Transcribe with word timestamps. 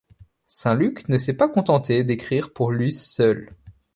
Saint-Luc 0.47 1.09
ne 1.09 1.17
s'est 1.19 1.35
pas 1.37 1.47
contenté 1.47 2.03
d'écrire 2.03 2.53
pour 2.53 2.71
luth 2.71 2.93
seul. 2.97 3.51